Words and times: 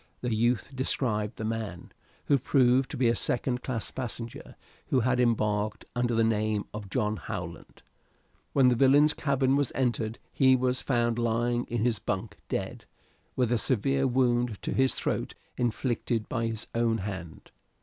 The 0.21 0.33
youth 0.33 0.75
described 0.75 1.35
the 1.35 1.45
man, 1.45 1.91
who 2.25 2.39
proved 2.39 2.89
to 2.89 2.97
be 2.97 3.07
a 3.07 3.13
second 3.13 3.61
class 3.61 3.91
passenger, 3.91 4.55
who 4.87 5.01
had 5.01 5.19
embarked 5.19 5.85
under 5.95 6.15
the 6.15 6.23
name 6.23 6.65
of 6.73 6.89
John 6.89 7.17
Howland. 7.17 7.83
When 8.51 8.69
the 8.69 8.75
villain's 8.75 9.13
cabin 9.13 9.55
was 9.55 9.71
entered 9.75 10.17
he 10.33 10.55
was 10.55 10.81
found 10.81 11.19
lying 11.19 11.65
in 11.65 11.85
his 11.85 11.99
bunk 11.99 12.37
dead, 12.49 12.85
with 13.35 13.51
a 13.51 13.59
severe 13.59 14.07
wound 14.07 14.57
in 14.65 14.73
his 14.73 14.95
throat 14.95 15.35
inflicted 15.55 16.27
by 16.27 16.47
his 16.47 16.65
own 16.73 16.97
hand. 17.05 17.51